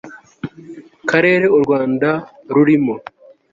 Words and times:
karere 1.09 1.45
u 1.57 1.59
rwanda 1.63 2.09
rurimo 2.55 2.95